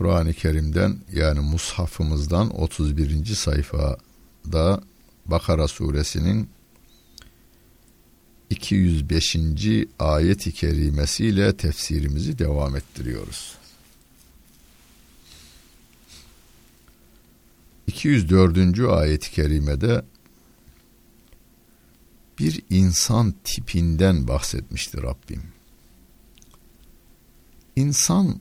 [0.00, 3.24] Kur'an-ı Kerim'den yani mushafımızdan 31.
[3.24, 4.80] sayfada
[5.26, 6.48] Bakara suresinin
[8.50, 9.36] 205.
[9.98, 13.56] ayet-i kerimesiyle tefsirimizi devam ettiriyoruz.
[17.86, 18.78] 204.
[18.78, 20.04] ayet-i kerimede
[22.38, 25.42] bir insan tipinden bahsetmiştir Rabbim.
[27.76, 28.40] İnsan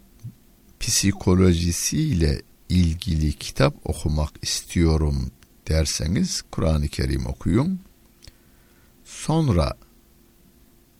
[0.90, 5.32] psikolojisiyle ilgili kitap okumak istiyorum
[5.68, 7.80] derseniz Kur'an-ı Kerim okuyun.
[9.06, 9.78] Sonra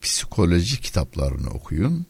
[0.02, 2.06] psikoloji kitaplarını okuyun.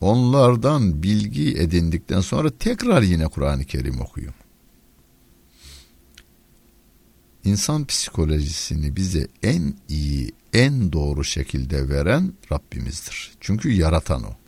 [0.00, 4.34] Onlardan bilgi edindikten sonra tekrar yine Kur'an-ı Kerim okuyun.
[7.44, 13.32] İnsan psikolojisini bize en iyi, en doğru şekilde veren Rabbimizdir.
[13.40, 14.43] Çünkü yaratan o.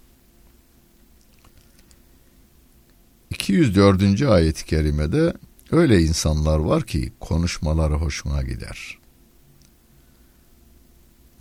[3.36, 4.22] 204.
[4.22, 5.34] ayet-i kerimede
[5.70, 8.98] öyle insanlar var ki konuşmaları hoşuna gider.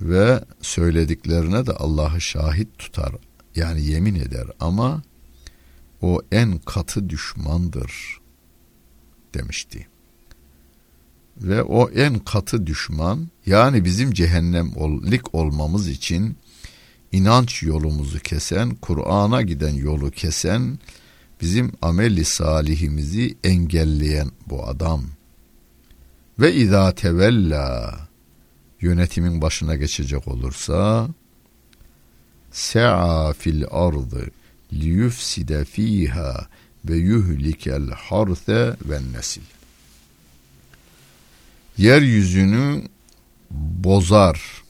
[0.02, 3.16] Ve söylediklerine de Allah'ı şahit tutar.
[3.56, 5.02] Yani yemin eder ama
[6.02, 8.20] o en katı düşmandır
[9.34, 9.88] demişti.
[11.38, 16.38] Ve o en katı düşman yani bizim cehennemlik olmamız için
[17.12, 20.80] inanç yolumuzu kesen, Kur'an'a giden yolu kesen,
[21.46, 25.04] bizim ameli salihimizi engelleyen bu adam.
[26.40, 28.00] Ve izâ tevella
[28.82, 31.10] yönetimin başına geçecek olursa
[32.52, 34.26] se'a fil ardı
[34.74, 36.48] liyufside fiha
[36.86, 39.42] ve yuhlikel harse ve nesil.
[41.78, 42.84] Yeryüzünü
[43.52, 44.64] bozar,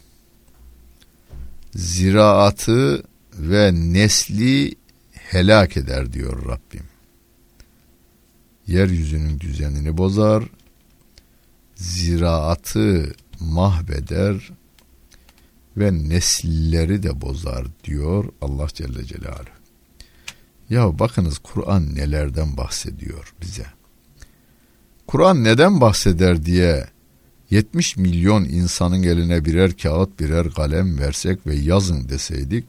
[1.76, 4.76] ziraatı ve nesli
[5.32, 6.86] helak eder diyor Rabbim.
[8.68, 10.44] Yeryüzünün düzenini bozar,
[11.76, 14.52] ziraatı mahveder
[15.78, 19.56] ve nesilleri de bozar diyor Allah Celle Celaluhu.
[20.70, 23.66] Ya bakınız Kur'an nelerden bahsediyor bize.
[25.08, 26.88] Kur'an neden bahseder diye
[27.50, 32.66] 70 milyon insanın eline birer kağıt birer kalem versek ve yazın deseydik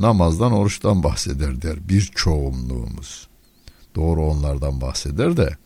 [0.00, 3.28] namazdan oruçtan bahseder der bir çoğunluğumuz.
[3.94, 5.56] Doğru onlardan bahseder de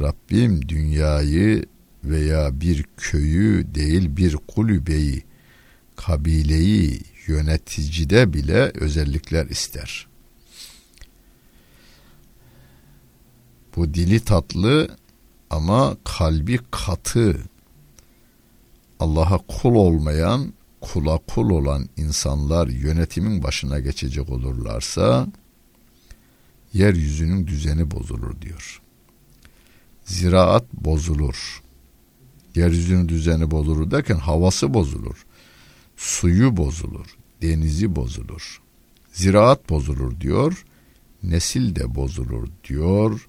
[0.00, 1.66] Rabbim dünyayı
[2.04, 5.22] veya bir köyü değil bir kulübeyi,
[5.96, 10.06] kabileyi yöneticide bile özellikler ister.
[13.76, 14.96] Bu dili tatlı
[15.50, 17.36] ama kalbi katı,
[19.00, 20.52] Allah'a kul olmayan
[20.84, 25.26] kula kul olan insanlar yönetimin başına geçecek olurlarsa
[26.72, 28.82] yeryüzünün düzeni bozulur diyor.
[30.04, 31.62] Ziraat bozulur.
[32.54, 35.26] Yeryüzünün düzeni bozulur derken havası bozulur.
[35.96, 37.16] Suyu bozulur.
[37.42, 38.62] Denizi bozulur.
[39.12, 40.64] Ziraat bozulur diyor.
[41.22, 43.28] Nesil de bozulur diyor.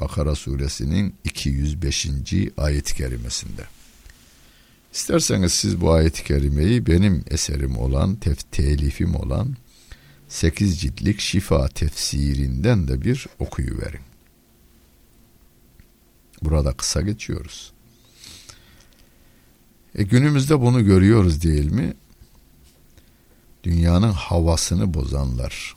[0.00, 2.08] Bakara suresinin 205.
[2.56, 3.75] ayet-i kerimesinde.
[4.96, 9.56] İsterseniz siz bu ayet-i kerimeyi benim eserim olan, tef telifim olan
[10.28, 14.00] 8 ciltlik şifa tefsirinden de bir okuyuverin.
[16.42, 17.72] Burada kısa geçiyoruz.
[19.94, 21.94] E günümüzde bunu görüyoruz değil mi?
[23.64, 25.76] Dünyanın havasını bozanlar,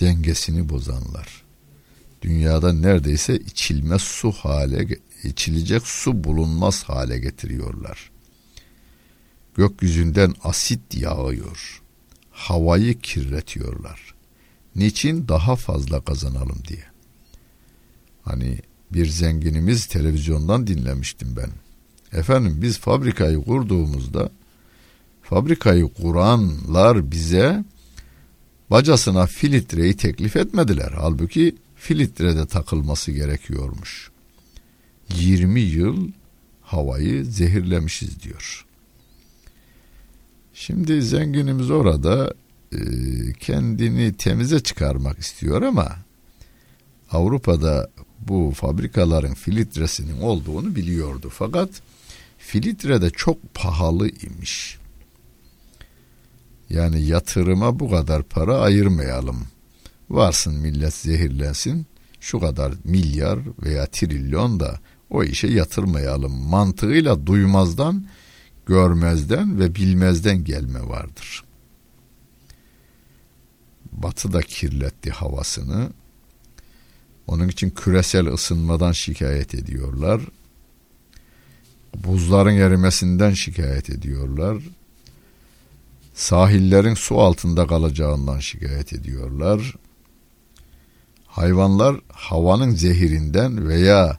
[0.00, 1.42] dengesini bozanlar.
[2.22, 8.15] Dünyada neredeyse içilmez su hale, içilecek su bulunmaz hale getiriyorlar
[9.56, 11.82] gökyüzünden asit yağıyor.
[12.30, 14.14] Havayı kirletiyorlar.
[14.76, 15.28] Niçin?
[15.28, 16.84] Daha fazla kazanalım diye.
[18.22, 18.58] Hani
[18.92, 21.50] bir zenginimiz televizyondan dinlemiştim ben.
[22.18, 24.30] Efendim biz fabrikayı kurduğumuzda
[25.22, 27.64] fabrikayı kuranlar bize
[28.70, 30.92] bacasına filtreyi teklif etmediler.
[30.96, 34.10] Halbuki filtrede takılması gerekiyormuş.
[35.14, 36.10] 20 yıl
[36.62, 38.65] havayı zehirlemişiz diyor.
[40.58, 42.34] Şimdi zenginimiz orada
[42.72, 42.78] e,
[43.40, 45.96] kendini temize çıkarmak istiyor ama
[47.10, 51.30] Avrupa'da bu fabrikaların filtresinin olduğunu biliyordu.
[51.32, 51.68] Fakat
[52.38, 54.78] filtre de çok pahalı imiş.
[56.70, 59.46] Yani yatırıma bu kadar para ayırmayalım.
[60.10, 61.86] Varsın millet zehirlensin
[62.20, 64.80] şu kadar milyar veya trilyon da
[65.10, 68.06] o işe yatırmayalım mantığıyla duymazdan,
[68.66, 71.44] görmezden ve bilmezden gelme vardır.
[73.92, 75.90] Batı da kirletti havasını.
[77.26, 80.22] Onun için küresel ısınmadan şikayet ediyorlar.
[81.94, 84.62] Buzların erimesinden şikayet ediyorlar.
[86.14, 89.74] Sahillerin su altında kalacağından şikayet ediyorlar.
[91.26, 94.18] Hayvanlar havanın zehirinden veya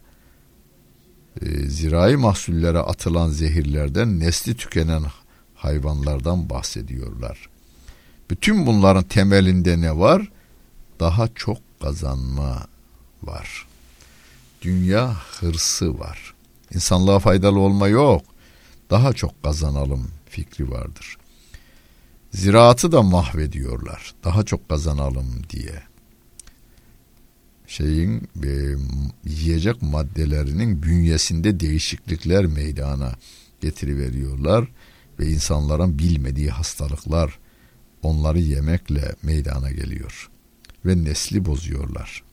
[1.42, 5.04] e, zirai mahsullere atılan zehirlerden nesli tükenen
[5.56, 7.50] hayvanlardan bahsediyorlar.
[8.30, 10.32] Bütün bunların temelinde ne var?
[11.00, 12.68] Daha çok kazanma
[13.24, 13.68] var.
[14.62, 16.34] Dünya hırsı var.
[16.74, 18.22] İnsanlığa faydalı olma yok.
[18.90, 21.18] Daha çok kazanalım fikri vardır.
[22.32, 24.14] Ziraatı da mahvediyorlar.
[24.24, 25.84] Daha çok kazanalım diye.
[27.68, 28.76] Şeyin e,
[29.26, 33.16] yiyecek maddelerinin bünyesinde değişiklikler meydana
[33.62, 34.68] getiriveriyorlar
[35.20, 37.40] ve insanların bilmediği hastalıklar
[38.02, 40.30] onları yemekle meydana geliyor
[40.86, 42.24] ve nesli bozuyorlar.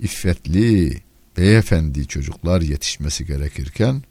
[0.00, 1.02] İffetli,
[1.36, 4.02] beyefendi çocuklar yetişmesi gerekirken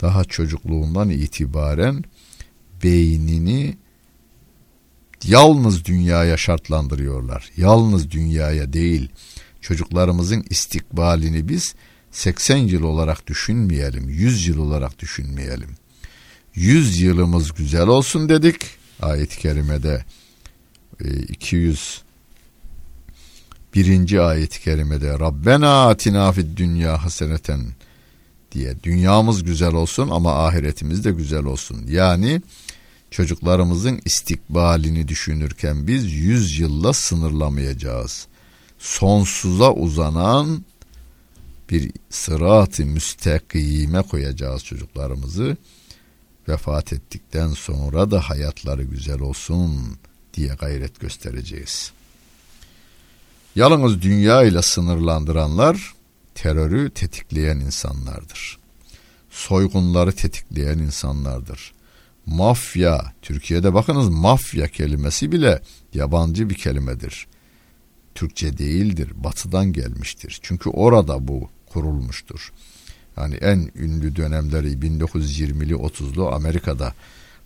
[0.00, 2.04] daha çocukluğundan itibaren
[2.82, 3.76] beynini
[5.24, 7.50] yalnız dünyaya şartlandırıyorlar.
[7.56, 9.08] Yalnız dünyaya değil.
[9.64, 11.74] Çocuklarımızın istikbalini biz
[12.12, 15.70] 80 yıl olarak düşünmeyelim, 100 yıl olarak düşünmeyelim.
[16.54, 18.56] 100 yılımız güzel olsun dedik.
[19.02, 20.04] Ayet-i kerimede
[21.28, 27.60] 200 e, birinci ayet-i kerimede Rabbena atina fid dünya haseneten
[28.52, 31.86] diye dünyamız güzel olsun ama ahiretimiz de güzel olsun.
[31.88, 32.42] Yani
[33.10, 38.28] çocuklarımızın istikbalini düşünürken biz yüz yılla sınırlamayacağız.
[38.84, 40.64] Sonsuza uzanan
[41.70, 45.56] bir sırat-ı müstakime koyacağız çocuklarımızı.
[46.48, 49.98] Vefat ettikten sonra da hayatları güzel olsun
[50.34, 51.92] diye gayret göstereceğiz.
[53.54, 55.94] Yalnız dünya ile sınırlandıranlar
[56.34, 58.58] terörü tetikleyen insanlardır.
[59.30, 61.72] Soygunları tetikleyen insanlardır.
[62.26, 65.62] Mafya, Türkiye'de bakınız mafya kelimesi bile
[65.94, 67.26] yabancı bir kelimedir.
[68.14, 70.38] Türkçe değildir, batıdan gelmiştir.
[70.42, 72.52] Çünkü orada bu kurulmuştur.
[73.16, 76.94] Yani en ünlü dönemleri 1920'li 30'lu Amerika'da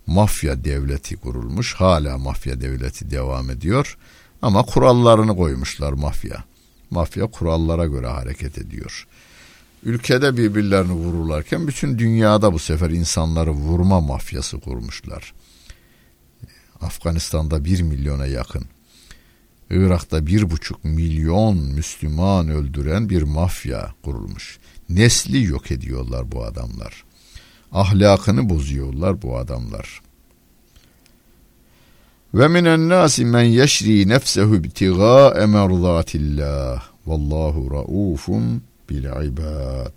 [0.06, 1.74] mafya devleti kurulmuş.
[1.74, 3.98] Hala mafya devleti devam ediyor.
[4.42, 6.44] Ama kurallarını koymuşlar mafya.
[6.90, 9.06] Mafya kurallara göre hareket ediyor.
[9.82, 15.34] Ülkede birbirlerini vururlarken bütün dünyada bu sefer insanları vurma mafyası kurmuşlar.
[16.80, 18.64] Afganistan'da bir milyona yakın.
[19.70, 24.58] Irak'ta bir buçuk milyon Müslüman öldüren bir mafya kurulmuş.
[24.88, 27.04] Nesli yok ediyorlar bu adamlar.
[27.72, 30.00] Ahlakını bozuyorlar bu adamlar.
[32.34, 36.82] Ve minen nasi men yeşri nefsehu ibtigâe merdâtillah.
[37.06, 39.92] Vallahu raufun bil ibad.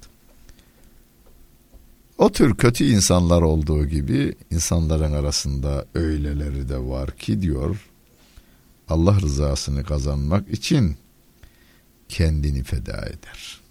[2.18, 7.91] O tür kötü insanlar olduğu gibi insanların arasında öyleleri de var ki diyor
[8.90, 10.98] Allah rızasını kazanmak için
[12.10, 13.62] kendini feda eder.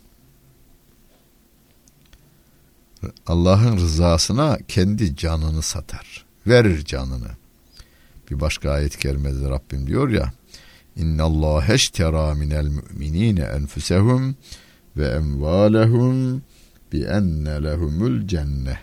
[3.26, 6.25] Allah'ın rızasına kendi canını satar.
[6.47, 7.31] Verir canını.
[8.31, 10.33] Bir başka ayet-i kerimede Rabbim diyor ya
[10.97, 14.37] İnna Allah eştera minel mu'minine enfusehum
[14.97, 16.43] ve emvalehum
[16.93, 18.79] bi enne lehumul cenne.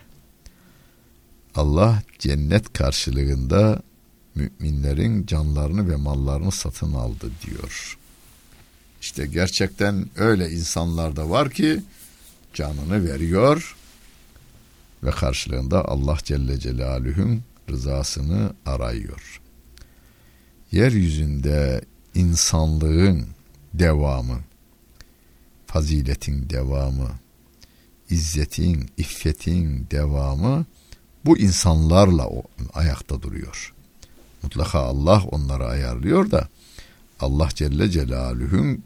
[1.54, 3.82] Allah cennet karşılığında
[4.34, 7.98] müminlerin canlarını ve mallarını satın aldı diyor.
[9.00, 11.82] İşte gerçekten öyle insanlar da var ki
[12.54, 13.76] canını veriyor
[15.02, 19.40] ve karşılığında Allah Celle Celaluhu'nun rızasını arıyor.
[20.72, 21.80] Yeryüzünde
[22.14, 23.26] insanlığın
[23.74, 24.40] devamı,
[25.66, 27.10] faziletin devamı,
[28.10, 30.66] izzetin, iffetin devamı
[31.24, 32.42] bu insanlarla o
[32.74, 33.74] ayakta duruyor.
[34.42, 36.48] Mutlaka Allah onları ayarlıyor da
[37.20, 38.84] Allah Celle Celaluhu'nun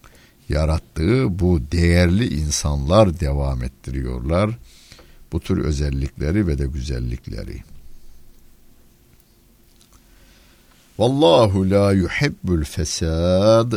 [0.49, 4.59] yarattığı bu değerli insanlar devam ettiriyorlar
[5.33, 7.63] bu tür özellikleri ve de güzellikleri.
[10.99, 13.73] Vallahu la yuhibbul fesad.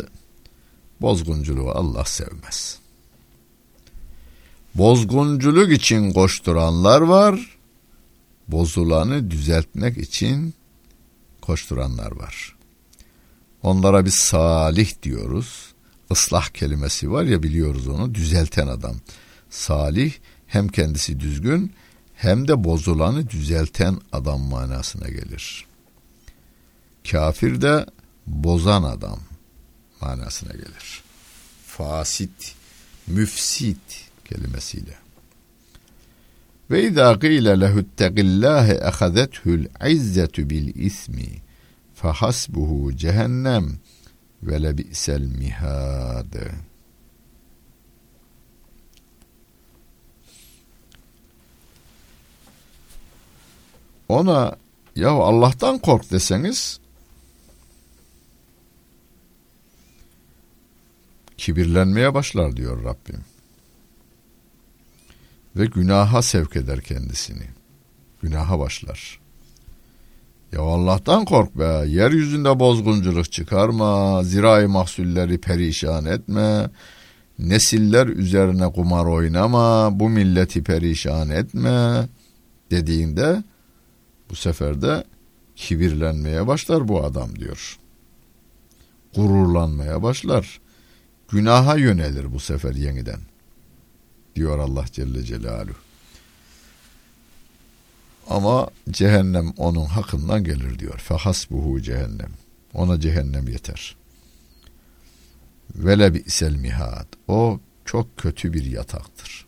[1.00, 2.78] Bozgunculuğu Allah sevmez.
[4.74, 7.58] Bozgunculuk için koşturanlar var.
[8.48, 10.54] Bozulanı düzeltmek için
[11.46, 12.56] koşturanlar var.
[13.62, 15.74] Onlara biz salih diyoruz.
[16.10, 18.14] Islah kelimesi var ya biliyoruz onu.
[18.14, 18.96] Düzelten adam.
[19.50, 20.12] Salih
[20.46, 21.72] hem kendisi düzgün
[22.14, 25.66] hem de bozulanı düzelten adam manasına gelir.
[27.10, 27.86] Kafir de
[28.26, 29.18] bozan adam
[30.00, 31.02] manasına gelir.
[31.66, 32.54] Fasit,
[33.06, 35.05] müfsit kelimesiyle.
[36.70, 41.28] Ve izâ gîle lehuttegillâhe ehazethül izzetu bil ismi
[41.94, 43.78] fehasbuhu cehennem
[44.42, 46.34] ve lebi'sel mihad.
[54.08, 54.56] Ona
[54.96, 56.80] ya Allah'tan kork deseniz
[61.38, 63.35] kibirlenmeye başlar diyor Rabbim.
[65.56, 67.44] Ve günaha sevk eder kendisini.
[68.22, 69.20] Günaha başlar.
[70.52, 71.84] Ya Allah'tan kork be.
[71.86, 74.22] Yeryüzünde bozgunculuk çıkarma.
[74.24, 76.70] Zirai mahsulleri perişan etme.
[77.38, 80.00] Nesiller üzerine kumar oynama.
[80.00, 82.08] Bu milleti perişan etme.
[82.70, 83.42] Dediğinde
[84.30, 85.04] bu sefer de
[85.56, 87.78] kibirlenmeye başlar bu adam diyor.
[89.16, 90.60] Gururlanmaya başlar.
[91.28, 93.20] Günaha yönelir bu sefer yeniden.
[94.36, 95.76] Diyor Allah Celle Celaluhu.
[98.28, 100.98] Ama cehennem onun hakkından gelir diyor.
[100.98, 102.30] Fehasbuhu cehennem.
[102.74, 103.96] Ona cehennem yeter.
[105.74, 107.06] Vele bi'sel mihad.
[107.28, 109.46] O çok kötü bir yataktır.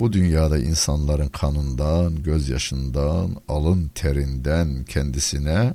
[0.00, 5.74] Bu dünyada insanların kanından, gözyaşından, alın terinden kendisine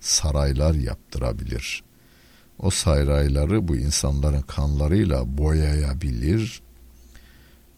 [0.00, 1.82] saraylar yaptırabilir.
[2.58, 6.62] O sarayları bu insanların kanlarıyla boyayabilir,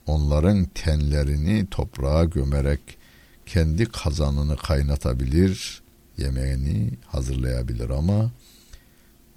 [0.07, 2.81] onların tenlerini toprağa gömerek
[3.47, 5.83] kendi kazanını kaynatabilir,
[6.19, 8.31] yemeğini hazırlayabilir ama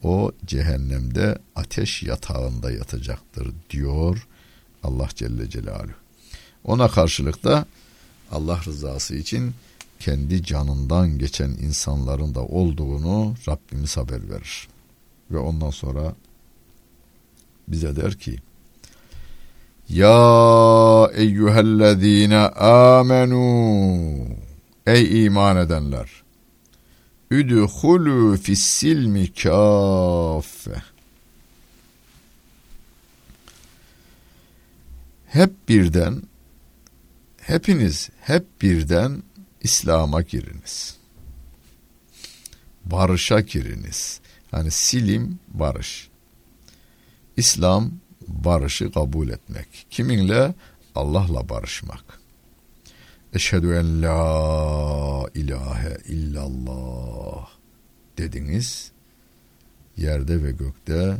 [0.03, 4.27] o cehennemde ateş yatağında yatacaktır diyor
[4.83, 5.93] Allah Celle Celaluhu.
[6.63, 7.65] Ona karşılık da
[8.31, 9.53] Allah rızası için
[9.99, 14.67] kendi canından geçen insanların da olduğunu Rabbimiz haber verir.
[15.31, 16.15] Ve ondan sonra
[17.67, 18.39] bize der ki
[19.89, 24.27] ya eyyühellezine amenu
[24.87, 26.09] Ey iman edenler
[27.31, 30.81] Üdhulü fissilmi kâffe
[35.25, 36.23] Hep birden
[37.41, 39.23] hepiniz hep birden
[39.61, 40.97] İslam'a giriniz.
[42.85, 44.19] Barışa giriniz.
[44.51, 46.09] Hani silim barış.
[47.37, 47.91] İslam
[48.27, 49.87] barışı kabul etmek.
[49.89, 50.53] Kiminle?
[50.95, 52.19] Allah'la barışmak.
[53.33, 57.49] Eşhedü en la ilahe illallah
[58.17, 58.91] dediniz.
[59.97, 61.17] Yerde ve gökte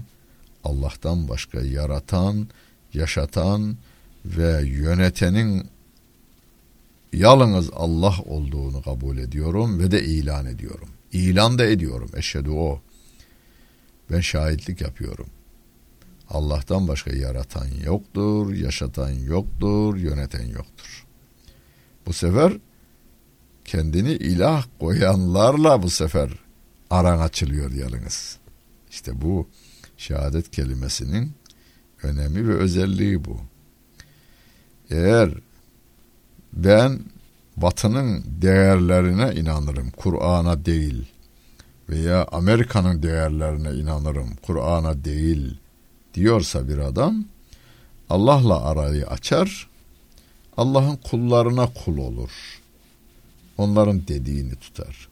[0.63, 2.47] Allah'tan başka yaratan,
[2.93, 3.77] yaşatan
[4.25, 5.67] ve yönetenin
[7.13, 10.89] yalnız Allah olduğunu kabul ediyorum ve de ilan ediyorum.
[11.11, 12.09] İlan da ediyorum.
[12.15, 12.81] Eşhedü o.
[14.11, 15.27] Ben şahitlik yapıyorum.
[16.29, 21.05] Allah'tan başka yaratan yoktur, yaşatan yoktur, yöneten yoktur.
[22.05, 22.53] Bu sefer
[23.65, 26.29] kendini ilah koyanlarla bu sefer
[26.89, 28.37] aran açılıyor yalnız.
[28.89, 29.47] İşte bu
[29.97, 31.31] şehadet kelimesinin
[32.03, 33.39] önemi ve özelliği bu.
[34.89, 35.29] Eğer
[36.53, 36.99] ben
[37.57, 41.05] batının değerlerine inanırım, Kur'an'a değil
[41.89, 45.59] veya Amerika'nın değerlerine inanırım, Kur'an'a değil
[46.15, 47.25] diyorsa bir adam
[48.09, 49.67] Allah'la arayı açar,
[50.57, 52.31] Allah'ın kullarına kul olur.
[53.57, 55.07] Onların dediğini tutar.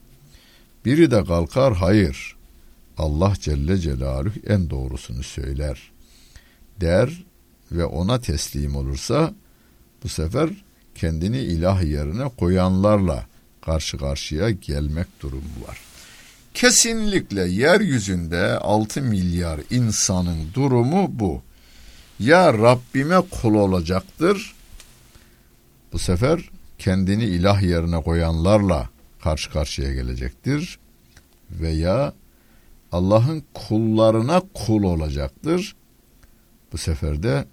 [0.85, 2.35] Biri de kalkar hayır.
[2.97, 5.91] Allah Celle Celaluhu en doğrusunu söyler
[6.81, 7.23] der
[7.71, 9.33] ve ona teslim olursa
[10.03, 10.49] bu sefer
[10.95, 13.25] kendini ilah yerine koyanlarla
[13.61, 15.92] karşı karşıya gelmek durumu var.
[16.53, 21.41] Kesinlikle yeryüzünde 6 milyar insanın durumu bu.
[22.19, 24.55] Ya Rabbime kul olacaktır.
[25.93, 28.89] Bu sefer kendini ilah yerine koyanlarla
[29.21, 30.79] karşı karşıya gelecektir.
[31.51, 32.13] Veya
[32.91, 35.75] Allah'ın kullarına kul olacaktır.
[36.71, 37.45] Bu sefer de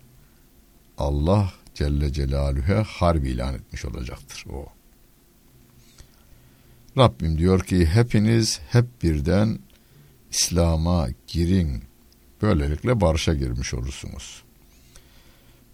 [0.99, 4.80] Allah Celle Celaluhu'ya harbi ilan etmiş olacaktır o.
[6.99, 9.59] Rabbim diyor ki hepiniz hep birden
[10.31, 11.83] İslam'a girin.
[12.43, 14.43] Böylelikle barışa girmiş olursunuz.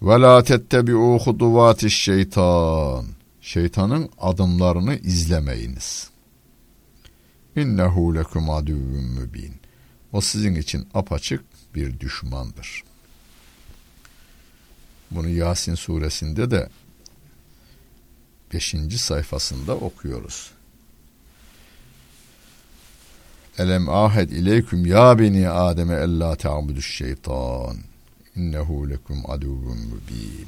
[0.02, 3.06] Ve la tettebi'u huduvatiş şeytan.
[3.40, 6.10] Şeytanın adımlarını izlemeyiniz.
[7.56, 9.54] İnnehu lekum aduvvun mübin.
[10.12, 11.44] O sizin için apaçık
[11.74, 12.84] bir düşmandır.
[15.10, 16.68] Bunu Yasin suresinde de
[18.52, 18.74] 5.
[18.96, 20.55] sayfasında okuyoruz.
[23.58, 27.76] Elem ahed ileyküm ya beni Adem'e ella ta'buduş şeytan.
[28.36, 30.46] İnnehu lekum aduvun mübin.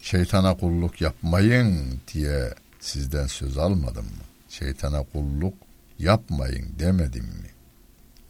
[0.00, 4.24] Şeytana kulluk yapmayın diye sizden söz almadım mı?
[4.48, 5.54] Şeytana kulluk
[5.98, 7.50] yapmayın demedim mi?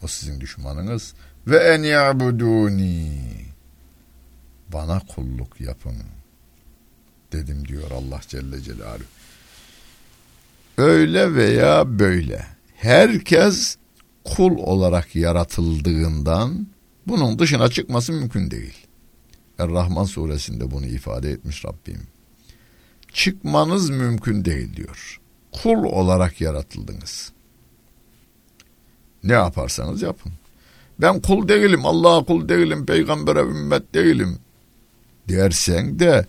[0.01, 1.13] O sizin düşmanınız.
[1.47, 3.11] Ve en ya'buduni.
[4.73, 5.95] Bana kulluk yapın.
[7.31, 9.03] Dedim diyor Allah Celle Celaluhu.
[10.77, 12.58] Öyle veya böyle.
[12.79, 13.77] Herkes
[14.23, 16.67] kul olarak yaratıldığından
[17.07, 18.87] bunun dışına çıkması mümkün değil.
[19.57, 22.01] Er-Rahman suresinde bunu ifade etmiş Rabbim.
[23.13, 25.19] Çıkmanız mümkün değil diyor.
[25.51, 27.31] Kul olarak yaratıldınız.
[29.23, 30.31] Ne yaparsanız yapın.
[30.99, 34.39] Ben kul değilim, Allah'a kul değilim, peygambere ümmet değilim
[35.29, 36.25] dersen de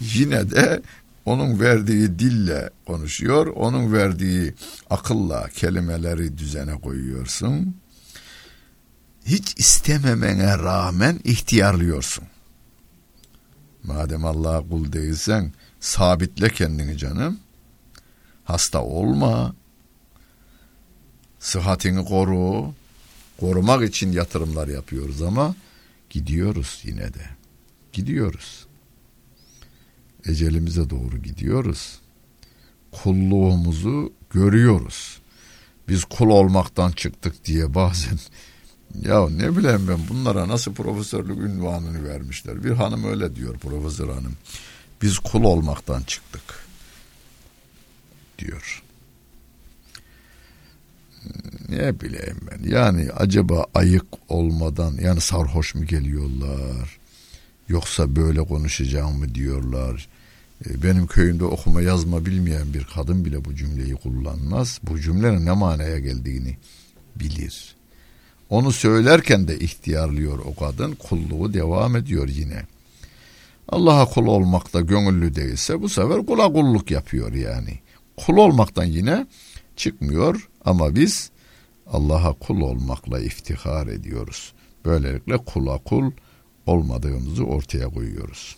[0.00, 0.82] yine de
[1.24, 4.54] onun verdiği dille konuşuyor, onun verdiği
[4.90, 7.76] akılla kelimeleri düzene koyuyorsun.
[9.26, 12.24] Hiç istememene rağmen ihtiyarlıyorsun.
[13.82, 17.38] Madem Allah'a kul değilsen sabitle kendini canım.
[18.44, 19.54] Hasta olma.
[21.38, 22.74] Sıhhatini koru.
[23.40, 25.54] Korumak için yatırımlar yapıyoruz ama
[26.10, 27.26] gidiyoruz yine de.
[27.92, 28.63] Gidiyoruz.
[30.26, 31.98] Ecelimize doğru gidiyoruz.
[32.92, 35.18] Kulluğumuzu görüyoruz.
[35.88, 38.18] Biz kul olmaktan çıktık diye bazen
[39.02, 42.64] ya ne bileyim ben bunlara nasıl profesörlük ünvanını vermişler.
[42.64, 44.36] Bir hanım öyle diyor profesör hanım.
[45.02, 46.64] Biz kul olmaktan çıktık
[48.38, 48.82] diyor.
[51.68, 52.70] Ne bileyim ben.
[52.70, 56.98] Yani acaba ayık olmadan yani sarhoş mu geliyorlar?
[57.68, 60.08] Yoksa böyle konuşacağım mı diyorlar.
[60.66, 64.80] E, benim köyümde okuma yazma bilmeyen bir kadın bile bu cümleyi kullanmaz.
[64.82, 66.56] Bu cümlenin ne manaya geldiğini
[67.16, 67.74] bilir.
[68.50, 70.94] Onu söylerken de ihtiyarlıyor o kadın.
[70.94, 72.62] Kulluğu devam ediyor yine.
[73.68, 77.78] Allah'a kul olmakta gönüllü değilse bu sefer kula kulluk yapıyor yani.
[78.16, 79.26] Kul olmaktan yine
[79.76, 81.30] çıkmıyor ama biz
[81.86, 84.52] Allah'a kul olmakla iftihar ediyoruz.
[84.84, 86.10] Böylelikle kula kul
[86.66, 88.56] olmadığımızı ortaya koyuyoruz.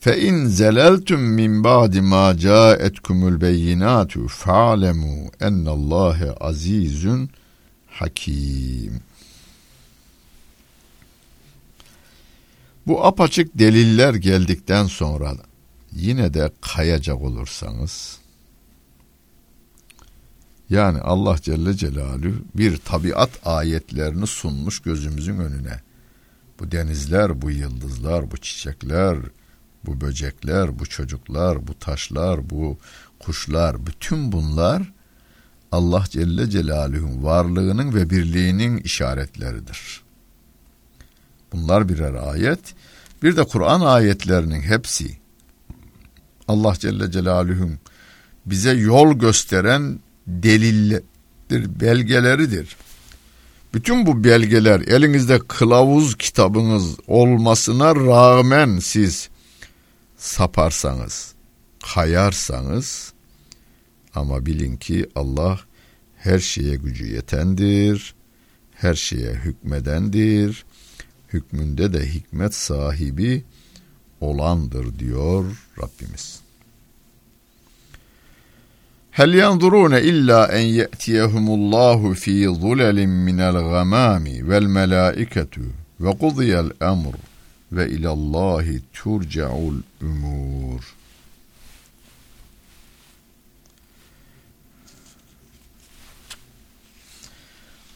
[0.00, 7.30] Fe in zeleltum min ba'di ma ca'etkumul beyinatu fa'lemu ennallâhe azizun
[7.86, 9.00] hakim.
[12.86, 15.32] Bu apaçık deliller geldikten sonra
[15.92, 18.18] yine de kayacak olursanız
[20.70, 25.80] yani Allah Celle Celalü bir tabiat ayetlerini sunmuş gözümüzün önüne.
[26.60, 29.18] Bu denizler, bu yıldızlar, bu çiçekler,
[29.86, 32.78] bu böcekler, bu çocuklar, bu taşlar, bu
[33.18, 34.92] kuşlar, bütün bunlar
[35.72, 40.02] Allah Celle Celaluhu'nun varlığının ve birliğinin işaretleridir.
[41.52, 42.60] Bunlar birer ayet.
[43.22, 45.18] Bir de Kur'an ayetlerinin hepsi
[46.48, 47.78] Allah Celle Celaluhu'nun
[48.46, 52.76] bize yol gösteren delillerdir, belgeleridir.
[53.74, 59.28] Bütün bu belgeler elinizde kılavuz kitabınız olmasına rağmen siz
[60.18, 61.34] saparsanız,
[61.94, 63.12] kayarsanız
[64.14, 65.60] ama bilin ki Allah
[66.16, 68.14] her şeye gücü yetendir,
[68.74, 70.64] her şeye hükmedendir,
[71.28, 73.44] hükmünde de hikmet sahibi
[74.20, 75.44] olandır diyor
[75.82, 76.40] Rabbimiz.
[79.10, 85.60] Hel yanzurune illa en ye'tiyehumullahu fi zulelin minel gamami vel melaiketu
[86.00, 87.27] ve kudiyel emr
[87.72, 90.94] ve ilallahi turcaul umur.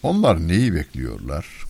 [0.02, 1.66] Onlar neyi bekliyorlar?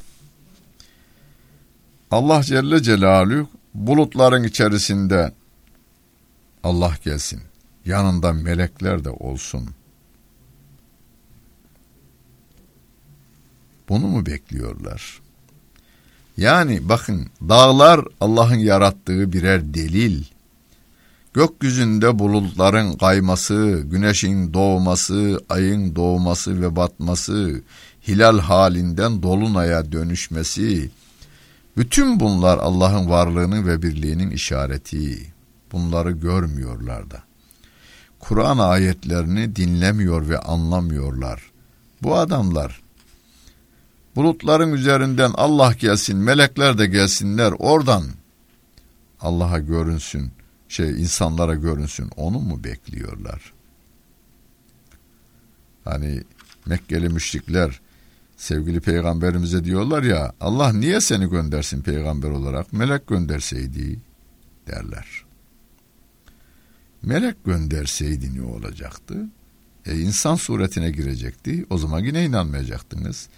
[2.10, 5.32] Allah Celle Celaluhu bulutların içerisinde
[6.62, 7.42] Allah gelsin.
[7.84, 9.70] Yanında melekler de olsun.
[13.88, 15.21] Bunu mu bekliyorlar?
[16.36, 20.24] Yani bakın dağlar Allah'ın yarattığı birer delil.
[21.34, 27.62] Gökyüzünde bulutların kayması, güneşin doğması, ayın doğması ve batması,
[28.08, 30.90] hilal halinden dolunaya dönüşmesi,
[31.76, 35.32] bütün bunlar Allah'ın varlığının ve birliğinin işareti.
[35.72, 37.22] Bunları görmüyorlar da.
[38.20, 41.42] Kur'an ayetlerini dinlemiyor ve anlamıyorlar.
[42.02, 42.81] Bu adamlar
[44.16, 48.04] bulutların üzerinden Allah gelsin, melekler de gelsinler oradan
[49.20, 50.32] Allah'a görünsün,
[50.68, 52.10] şey insanlara görünsün.
[52.16, 53.52] Onu mu bekliyorlar?
[55.84, 56.22] Hani
[56.66, 57.80] Mekkeli müşrikler
[58.36, 63.98] sevgili peygamberimize diyorlar ya Allah niye seni göndersin peygamber olarak melek gönderseydi
[64.66, 65.06] derler.
[67.02, 69.26] Melek gönderseydi ne olacaktı?
[69.86, 71.66] E insan suretine girecekti.
[71.70, 73.28] O zaman yine inanmayacaktınız.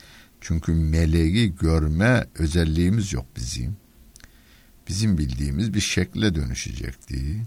[0.45, 3.77] Çünkü meleği görme özelliğimiz yok bizim.
[4.89, 7.47] Bizim bildiğimiz bir şekle dönüşecekti.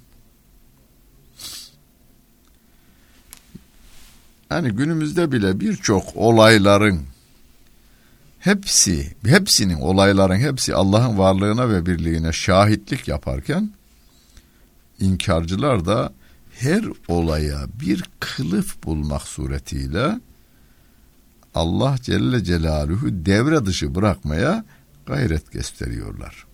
[4.52, 7.02] Yani günümüzde bile birçok olayların
[8.40, 13.72] hepsi, hepsinin olayların hepsi Allah'ın varlığına ve birliğine şahitlik yaparken
[15.00, 16.14] inkarcılar da
[16.60, 20.20] her olaya bir kılıf bulmak suretiyle
[21.58, 24.66] Allah Celle Celaluhu devre dışı bırakmaya
[25.06, 26.46] gayret gösteriyorlar.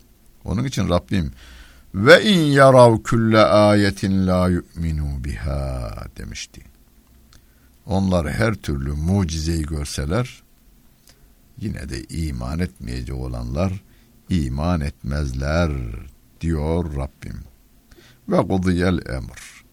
[0.45, 1.31] Onun için Rabbim
[1.95, 6.61] ve in yarav külle ayetin la yu'minu biha demişti.
[7.85, 10.43] Onlar her türlü mucizeyi görseler
[11.57, 13.83] yine de iman etmeyecek olanlar
[14.29, 15.71] iman etmezler
[16.41, 17.39] diyor Rabbim.
[18.29, 19.63] Ve kudiyel emr.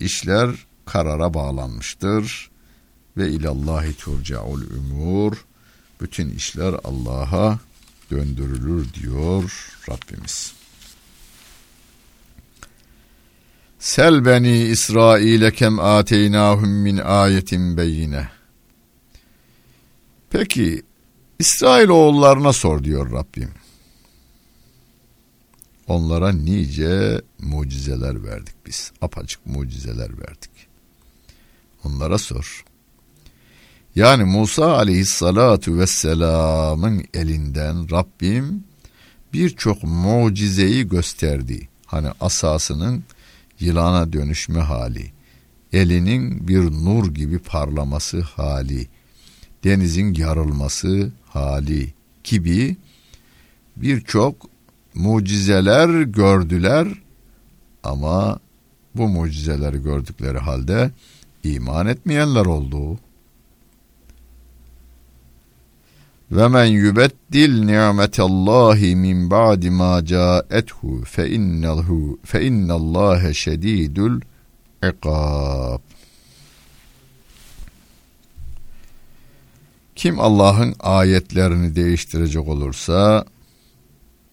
[0.00, 0.50] İşler
[0.86, 2.53] karara bağlanmıştır
[3.16, 5.44] ve ilallahi turcaul umur.
[6.00, 7.58] Bütün işler Allah'a
[8.10, 10.52] döndürülür diyor Rabbimiz.
[13.78, 18.28] Sel beni İsrail'e kem ateynahum min ayetin beyine.
[20.30, 20.82] Peki
[21.38, 23.50] İsrail oğullarına sor diyor Rabbim.
[25.86, 28.92] Onlara nice mucizeler verdik biz.
[29.00, 30.50] Apacık mucizeler verdik.
[31.84, 32.64] Onlara sor.
[33.94, 38.64] Yani Musa aleyhissalatu vesselamın elinden Rabbim
[39.32, 41.68] birçok mucizeyi gösterdi.
[41.86, 43.04] Hani asasının
[43.60, 45.12] yılana dönüşme hali,
[45.72, 48.86] elinin bir nur gibi parlaması hali,
[49.64, 52.76] denizin yarılması hali gibi
[53.76, 54.36] birçok
[54.94, 56.88] mucizeler gördüler
[57.82, 58.40] ama
[58.94, 60.90] bu mucizeleri gördükleri halde
[61.44, 62.98] iman etmeyenler oldu.
[66.30, 74.20] Ve men yubeddil ni'metallahi min ba'di ma ca'ethu fe innahu fe innallâhe şedîdül
[74.82, 75.80] ikab.
[79.96, 83.24] Kim Allah'ın ayetlerini değiştirecek olursa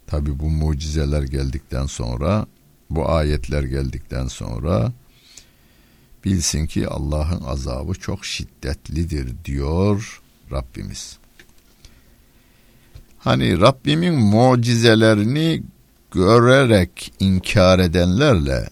[0.07, 2.45] tabi bu mucizeler geldikten sonra
[2.89, 4.91] bu ayetler geldikten sonra
[6.25, 11.20] bilsin ki Allah'ın azabı çok şiddetlidir diyor Rabbimiz.
[13.23, 15.63] Hani Rabbimin mucizelerini
[16.11, 18.69] görerek inkar edenlerle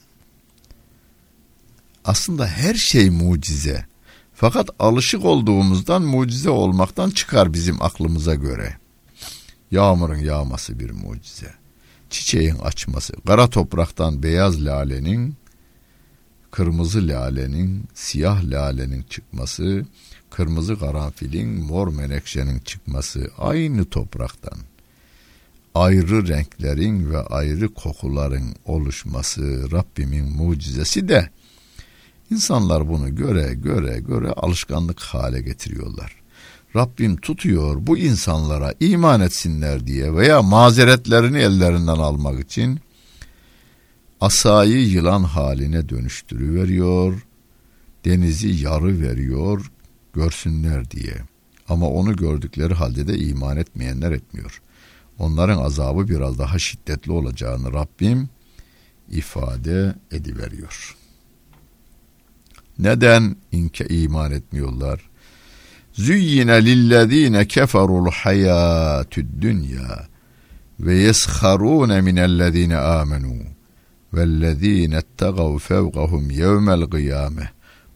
[2.06, 3.86] aslında her şey mucize.
[4.34, 8.78] Fakat alışık olduğumuzdan mucize olmaktan çıkar bizim aklımıza göre.
[9.72, 11.54] Yağmurun yağması bir mucize.
[12.10, 15.36] Çiçeğin açması, kara topraktan beyaz lalenin,
[16.52, 19.86] kırmızı lalenin, siyah lalenin çıkması,
[20.30, 24.60] kırmızı karanfilin, mor menekşenin çıkması aynı topraktan.
[25.76, 31.30] Ayrı renklerin ve ayrı kokuların oluşması Rabbimin mucizesi de
[32.32, 36.16] insanlar bunu göre göre göre alışkanlık hale getiriyorlar.
[36.76, 42.80] Rabbim tutuyor bu insanlara iman etsinler diye veya mazeretlerini ellerinden almak için
[44.22, 47.26] asayı yılan haline dönüştürüveriyor,
[48.06, 49.72] denizi yarı veriyor,
[50.14, 51.16] görsünler diye.
[51.70, 54.62] Ama onu gördükleri halde de iman etmeyenler etmiyor.
[55.20, 58.30] Onların azabı biraz daha şiddetli olacağını Rabbim
[59.10, 60.96] ifade ediveriyor.
[62.80, 65.10] Neden inke iman etmiyorlar?
[65.94, 70.08] Züyyine lillezine keferul hayatü dünya
[70.80, 73.34] ve yesharune minellezine amenu
[74.14, 77.52] ettegav fevkahum yevmel kıyame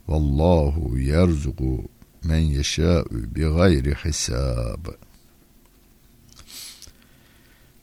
[0.08, 1.89] vallahu yerzuku
[2.23, 4.86] men yeşâ'ü bi gayri hisab.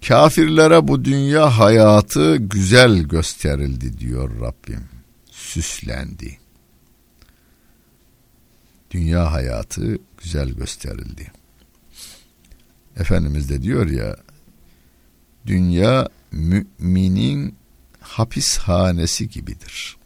[0.08, 4.84] Kafirlere bu dünya hayatı güzel gösterildi diyor Rabbim.
[5.30, 6.38] Süslendi.
[8.90, 11.32] Dünya hayatı güzel gösterildi.
[12.96, 14.16] Efendimiz de diyor ya
[15.46, 17.59] dünya müminin
[18.00, 19.96] hapishanesi gibidir.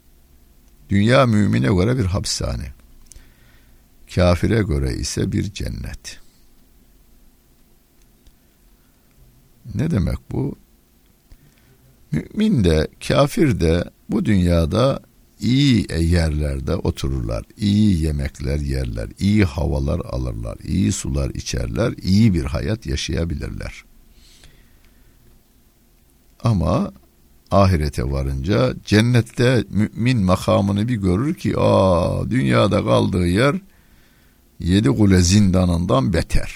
[0.88, 2.72] Dünya mümine göre bir hapishane.
[4.14, 6.20] Kafire göre ise bir cennet.
[9.74, 10.56] Ne demek bu?
[12.12, 15.02] Mümin de kafir de bu dünyada
[15.40, 22.86] iyi yerlerde otururlar, iyi yemekler yerler, iyi havalar alırlar, iyi sular içerler, iyi bir hayat
[22.86, 23.84] yaşayabilirler.
[26.40, 26.92] Ama
[27.50, 33.56] ahirete varınca cennette mümin makamını bir görür ki aa dünyada kaldığı yer
[34.60, 36.52] yedi kule zindanından beter.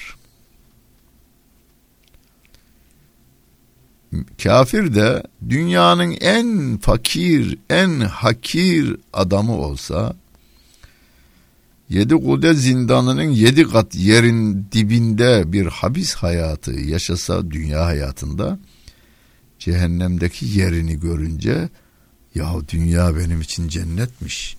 [4.43, 10.15] Kafir de dünyanın en fakir, en hakir adamı olsa
[11.89, 18.59] yedi kude zindanının yedi kat yerin dibinde bir habis hayatı yaşasa dünya hayatında
[19.59, 21.69] cehennemdeki yerini görünce
[22.35, 24.57] ya dünya benim için cennetmiş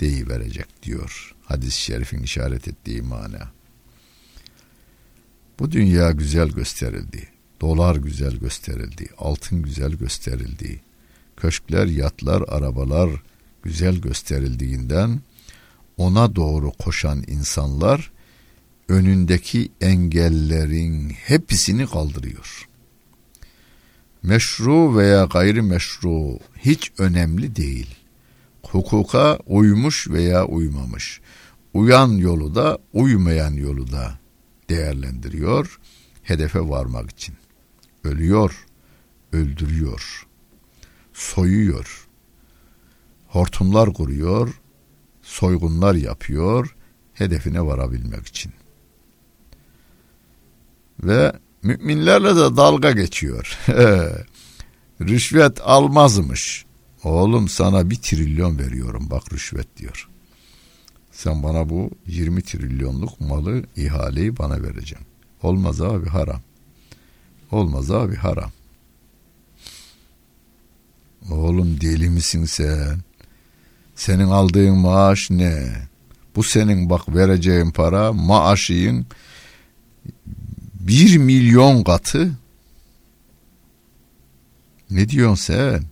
[0.00, 3.50] deyiverecek diyor hadis-i şerifin işaret ettiği mana.
[5.58, 7.28] Bu dünya güzel gösterildi.
[7.60, 9.08] Dolar güzel gösterildi.
[9.18, 10.80] Altın güzel gösterildi.
[11.36, 13.10] Köşkler, yatlar, arabalar
[13.62, 15.20] güzel gösterildiğinden
[15.96, 18.12] ona doğru koşan insanlar
[18.88, 22.68] önündeki engellerin hepsini kaldırıyor
[24.22, 27.94] meşru veya gayri meşru hiç önemli değil.
[28.62, 31.20] Hukuka uymuş veya uymamış.
[31.74, 34.18] Uyan yolu da uymayan yolu da
[34.68, 35.78] değerlendiriyor
[36.22, 37.34] hedefe varmak için.
[38.04, 38.66] Ölüyor,
[39.32, 40.26] öldürüyor,
[41.12, 42.08] soyuyor,
[43.28, 44.60] hortumlar kuruyor,
[45.22, 46.76] soygunlar yapıyor
[47.14, 48.52] hedefine varabilmek için.
[51.02, 53.58] Ve Müminlerle de dalga geçiyor.
[55.00, 56.64] rüşvet almazmış.
[57.04, 60.08] Oğlum sana bir trilyon veriyorum bak rüşvet diyor.
[61.12, 65.06] Sen bana bu 20 trilyonluk malı ihaleyi bana vereceksin.
[65.42, 66.40] Olmaz abi haram.
[67.50, 68.50] Olmaz abi haram.
[71.30, 73.00] Oğlum deli misin sen?
[73.94, 75.72] Senin aldığın maaş ne?
[76.36, 79.06] Bu senin bak vereceğin para maaşın
[80.86, 82.32] bir milyon katı
[84.90, 85.84] ne diyorsun sen?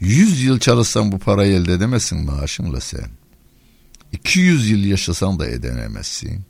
[0.00, 3.08] Yüz yıl çalışsan bu parayı elde edemezsin maaşınla sen.
[4.12, 6.40] 200 yıl yaşasan da edenemezsin.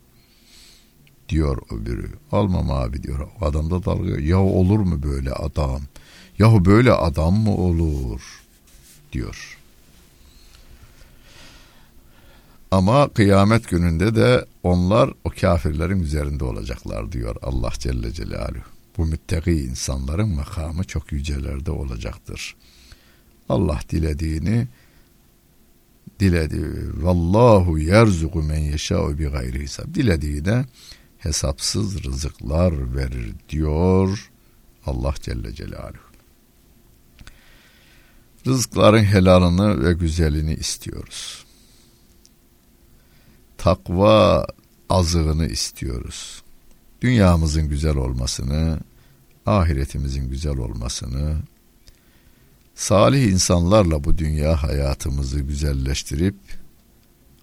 [1.29, 2.09] Diyor öbürü.
[2.31, 3.27] Almam abi diyor.
[3.41, 4.19] Adam da dalga.
[4.19, 5.81] Ya olur mu böyle adam?
[6.39, 8.21] Yahu böyle adam mı olur?
[9.13, 9.57] Diyor.
[12.75, 18.63] Ama kıyamet gününde de onlar o kafirlerin üzerinde olacaklar diyor Allah Celle Celaluhu.
[18.97, 22.55] Bu müttaki insanların makamı çok yücelerde olacaktır.
[23.49, 24.67] Allah dilediğini
[26.19, 26.61] diledi
[27.03, 29.93] vallahu yerzuku men yeşâ'u bi gayri hesap.
[29.93, 30.65] Dilediğine
[31.17, 34.31] hesapsız rızıklar verir diyor
[34.85, 36.05] Allah Celle Celaluhu.
[38.47, 41.44] Rızıkların helalını ve güzelini istiyoruz
[43.65, 44.47] takva
[44.89, 46.43] azığını istiyoruz.
[47.01, 48.79] Dünyamızın güzel olmasını,
[49.45, 51.37] ahiretimizin güzel olmasını,
[52.75, 56.35] salih insanlarla bu dünya hayatımızı güzelleştirip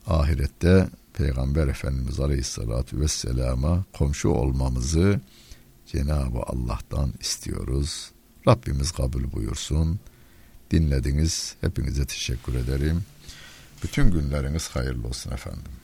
[0.07, 5.21] ahirette Peygamber Efendimiz Aleyhisselatü Vesselam'a komşu olmamızı
[5.87, 8.11] Cenab-ı Allah'tan istiyoruz.
[8.49, 10.01] Rabbimiz kabul buyursun.
[10.71, 11.55] Dinlediniz.
[11.61, 13.05] Hepinize teşekkür ederim.
[13.83, 15.82] Bütün günleriniz hayırlı olsun efendim.